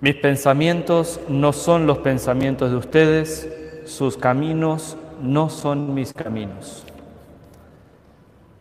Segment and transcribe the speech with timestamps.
[0.00, 3.52] Mis pensamientos no son los pensamientos de ustedes,
[3.84, 6.84] sus caminos no son mis caminos.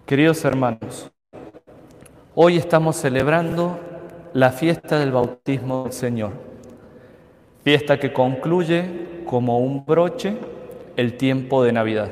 [0.07, 1.11] Queridos hermanos,
[2.33, 3.77] hoy estamos celebrando
[4.33, 6.31] la fiesta del bautismo del Señor,
[7.63, 10.38] fiesta que concluye como un broche
[10.95, 12.09] el tiempo de Navidad.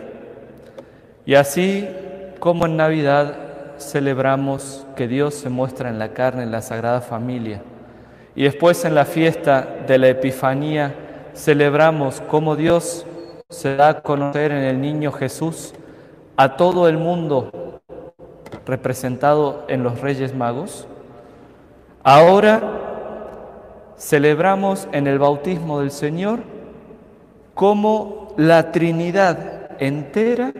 [1.25, 1.87] Y así
[2.39, 3.35] como en Navidad
[3.79, 7.63] celebramos que Dios se muestra en la carne, en la Sagrada Familia,
[8.35, 10.93] y después en la fiesta de la Epifanía
[11.33, 13.05] celebramos cómo Dios
[13.49, 15.73] se da a conocer en el niño Jesús
[16.35, 17.79] a todo el mundo
[18.65, 20.87] representado en los Reyes Magos.
[22.03, 22.61] Ahora
[23.97, 26.39] celebramos en el bautismo del Señor
[27.53, 30.53] cómo la Trinidad entera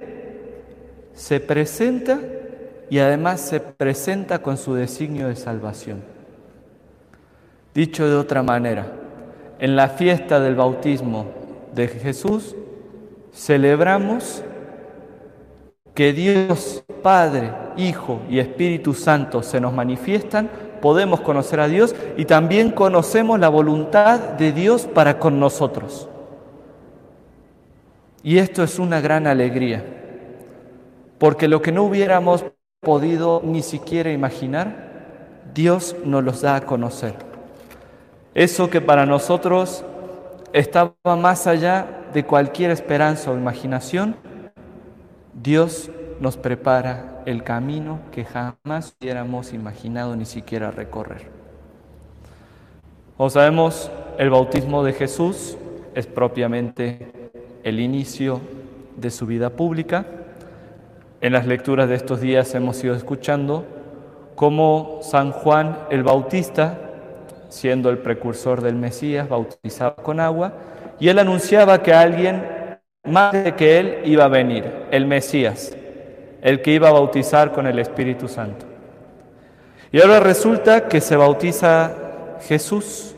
[1.13, 2.20] se presenta
[2.90, 6.15] y además se presenta con su designio de salvación.
[7.75, 8.88] Dicho de otra manera,
[9.59, 11.25] en la fiesta del bautismo
[11.73, 12.55] de Jesús
[13.34, 14.41] celebramos
[15.93, 20.49] que Dios Padre, Hijo y Espíritu Santo se nos manifiestan,
[20.82, 26.07] podemos conocer a Dios y también conocemos la voluntad de Dios para con nosotros.
[28.23, 29.84] Y esto es una gran alegría,
[31.17, 32.45] porque lo que no hubiéramos
[32.79, 37.24] podido ni siquiera imaginar, Dios nos los da a conocer.
[38.36, 39.86] Eso que para nosotros
[40.52, 44.18] estaba más allá de cualquier esperanza o imaginación,
[45.34, 51.30] Dios nos prepara el camino que jamás hubiéramos imaginado ni siquiera recorrer.
[53.16, 55.58] Como sabemos, el bautismo de Jesús
[55.94, 57.32] es propiamente
[57.63, 58.41] el inicio
[58.98, 60.06] de su vida pública.
[61.22, 63.66] En las lecturas de estos días hemos ido escuchando
[64.36, 66.84] cómo San Juan el Bautista
[67.56, 70.53] siendo el precursor del Mesías, bautizado con agua,
[71.00, 72.44] y él anunciaba que alguien
[73.06, 75.75] más de que él iba a venir, el Mesías,
[76.41, 78.65] el que iba a bautizar con el Espíritu Santo.
[79.91, 83.15] Y ahora resulta que se bautiza Jesús.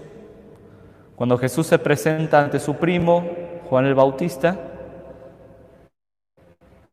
[1.15, 3.25] Cuando Jesús se presenta ante su primo,
[3.67, 4.55] Juan el Bautista,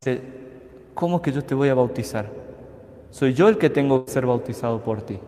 [0.00, 0.22] dice,
[0.94, 2.26] ¿cómo que yo te voy a bautizar?
[3.10, 5.18] Soy yo el que tengo que ser bautizado por ti.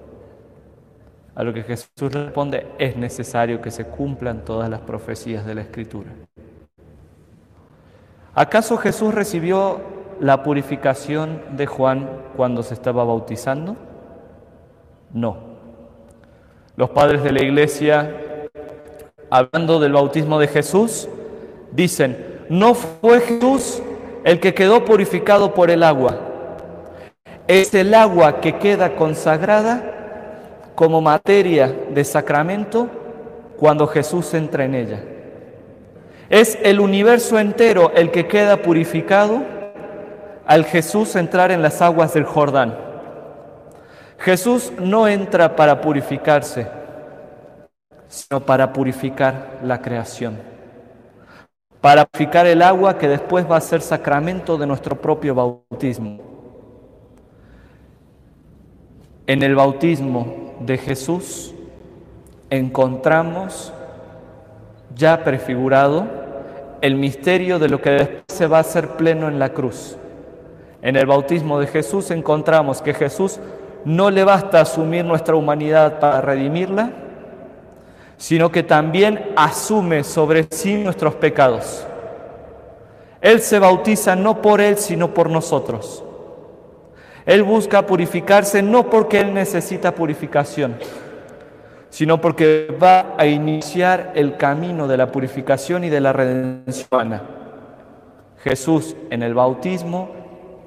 [1.37, 5.61] A lo que Jesús responde, es necesario que se cumplan todas las profecías de la
[5.61, 6.11] Escritura.
[8.35, 9.81] ¿Acaso Jesús recibió
[10.19, 13.77] la purificación de Juan cuando se estaba bautizando?
[15.13, 15.37] No.
[16.75, 18.49] Los padres de la iglesia,
[19.29, 21.07] hablando del bautismo de Jesús,
[21.71, 23.83] dicen, no fue Jesús
[24.25, 26.19] el que quedó purificado por el agua,
[27.47, 29.96] es el agua que queda consagrada
[30.76, 32.88] como materia de sacramento
[33.56, 35.03] cuando Jesús entra en ella.
[36.28, 39.42] Es el universo entero el que queda purificado
[40.47, 42.76] al Jesús entrar en las aguas del Jordán.
[44.19, 46.69] Jesús no entra para purificarse,
[48.06, 50.38] sino para purificar la creación,
[51.81, 56.20] para purificar el agua que después va a ser sacramento de nuestro propio bautismo.
[59.26, 61.55] En el bautismo de Jesús
[62.50, 63.72] encontramos
[64.94, 66.06] ya prefigurado
[66.81, 69.97] el misterio de lo que después se va a hacer pleno en la cruz.
[70.83, 73.41] En el bautismo de Jesús encontramos que Jesús
[73.84, 76.91] no le basta asumir nuestra humanidad para redimirla,
[78.17, 81.87] sino que también asume sobre sí nuestros pecados.
[83.21, 86.05] Él se bautiza no por Él, sino por nosotros.
[87.26, 90.76] Él busca purificarse no porque Él necesita purificación,
[91.91, 97.20] sino porque va a iniciar el camino de la purificación y de la redención.
[98.44, 100.10] Jesús en el bautismo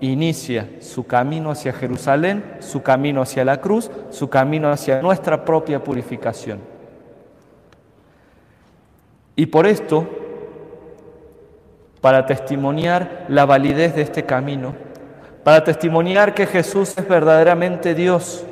[0.01, 5.81] inicia su camino hacia Jerusalén, su camino hacia la cruz, su camino hacia nuestra propia
[5.81, 6.59] purificación.
[9.38, 10.09] Y por esto,
[12.01, 14.88] para testimoniar la validez de este camino,
[15.50, 18.46] para testimoniar que Jesús es verdaderamente Dios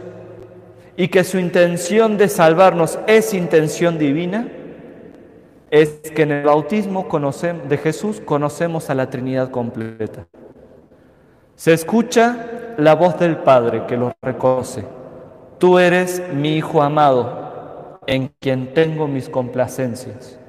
[0.96, 4.48] y que su intención de salvarnos es intención divina,
[5.70, 7.06] es que en el bautismo
[7.70, 10.26] de Jesús conocemos a la Trinidad completa.
[11.56, 14.84] Se escucha la voz del Padre que lo reconoce.
[15.60, 20.40] Tú eres mi Hijo amado, en quien tengo mis complacencias.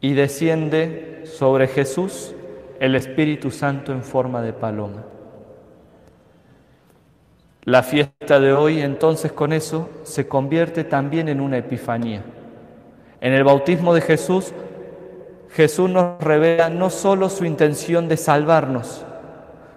[0.00, 2.34] Y desciende sobre Jesús
[2.80, 5.04] el Espíritu Santo en forma de paloma.
[7.64, 12.22] La fiesta de hoy entonces con eso se convierte también en una epifanía.
[13.20, 14.54] En el bautismo de Jesús,
[15.50, 19.04] Jesús nos revela no solo su intención de salvarnos,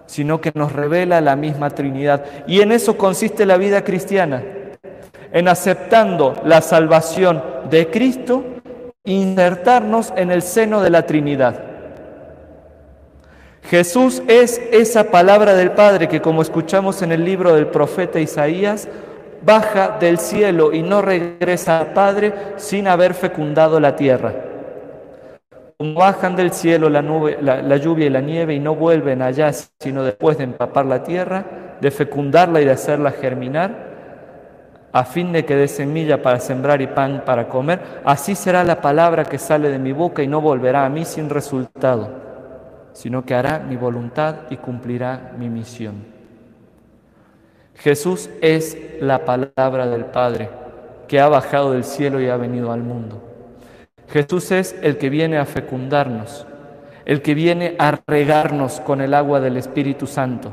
[0.06, 2.24] sino que nos revela la misma Trinidad.
[2.46, 4.42] Y en eso consiste la vida cristiana,
[5.32, 8.44] en aceptando la salvación de Cristo,
[9.04, 11.71] insertarnos en el seno de la Trinidad.
[13.62, 18.88] Jesús es esa palabra del Padre que, como escuchamos en el libro del profeta Isaías,
[19.44, 24.34] baja del cielo y no regresa al Padre sin haber fecundado la tierra.
[25.78, 29.52] Como bajan del cielo la, nube, la, lluvia y la nieve y no vuelven allá,
[29.52, 31.44] sino después de empapar la tierra,
[31.80, 33.90] de fecundarla y de hacerla germinar,
[34.92, 38.80] a fin de que dé semilla para sembrar y pan para comer, así será la
[38.80, 42.31] palabra que sale de mi boca y no volverá a mí sin resultado
[42.92, 46.04] sino que hará mi voluntad y cumplirá mi misión.
[47.74, 50.50] Jesús es la palabra del Padre
[51.08, 53.20] que ha bajado del cielo y ha venido al mundo.
[54.08, 56.46] Jesús es el que viene a fecundarnos,
[57.04, 60.52] el que viene a regarnos con el agua del Espíritu Santo.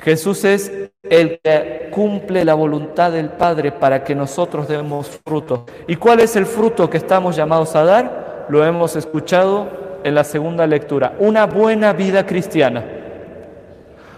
[0.00, 5.66] Jesús es el que cumple la voluntad del Padre para que nosotros demos fruto.
[5.86, 8.46] ¿Y cuál es el fruto que estamos llamados a dar?
[8.48, 12.84] Lo hemos escuchado en la segunda lectura, una buena vida cristiana.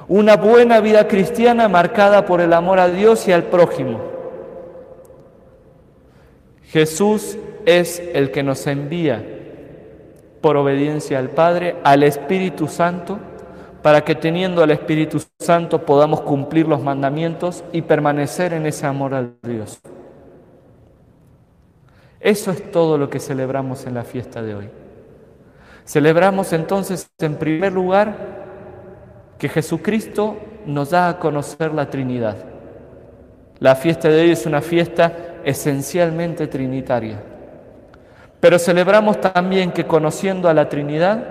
[0.08, 4.00] Una buena vida cristiana marcada por el amor a Dios y al prójimo.
[6.64, 9.24] Jesús es el que nos envía
[10.40, 13.18] por obediencia al Padre, al Espíritu Santo,
[13.82, 19.14] para que teniendo al Espíritu Santo podamos cumplir los mandamientos y permanecer en ese amor
[19.14, 19.80] a Dios.
[22.20, 24.79] Eso es todo lo que celebramos en la fiesta de hoy.
[25.84, 28.14] Celebramos entonces en primer lugar
[29.38, 30.36] que Jesucristo
[30.66, 32.36] nos da a conocer la Trinidad.
[33.58, 35.12] La fiesta de hoy es una fiesta
[35.44, 37.22] esencialmente trinitaria.
[38.40, 41.24] Pero celebramos también que conociendo a la Trinidad,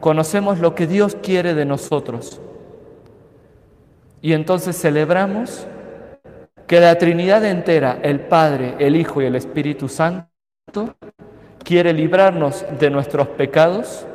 [0.00, 2.40] conocemos lo que Dios quiere de nosotros.
[4.20, 5.66] Y entonces celebramos
[6.66, 10.28] que la Trinidad entera, el Padre, el Hijo y el Espíritu Santo,
[11.64, 14.06] quiere librarnos de nuestros pecados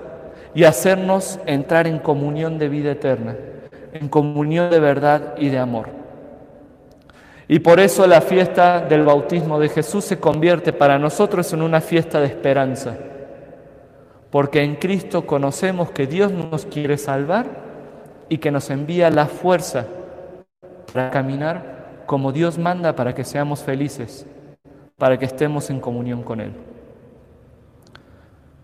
[0.54, 3.36] y hacernos entrar en comunión de vida eterna,
[3.92, 5.90] en comunión de verdad y de amor.
[7.48, 11.82] Y por eso la fiesta del bautismo de Jesús se convierte para nosotros en una
[11.82, 12.96] fiesta de esperanza,
[14.30, 17.48] porque en Cristo conocemos que Dios nos quiere salvar
[18.30, 19.88] y que nos envía la fuerza
[20.94, 24.28] para caminar como Dios manda para que seamos felices,
[24.98, 26.54] para que estemos en comunión con Él.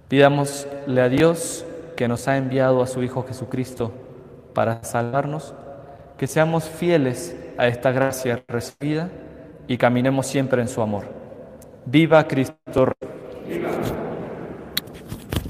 [0.07, 1.65] Pidámosle a Dios
[1.95, 3.91] que nos ha enviado a su Hijo Jesucristo
[4.53, 5.53] para salvarnos,
[6.17, 9.09] que seamos fieles a esta gracia recibida
[9.67, 11.05] y caminemos siempre en su amor.
[11.85, 12.93] Viva Cristo